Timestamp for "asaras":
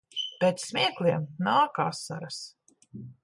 1.85-2.43